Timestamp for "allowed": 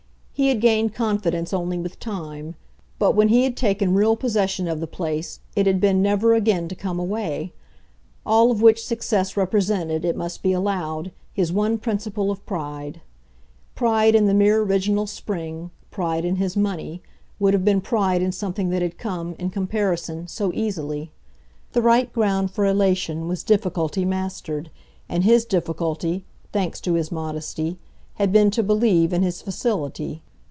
10.51-11.11